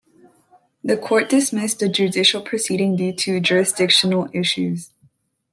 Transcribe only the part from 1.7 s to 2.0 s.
the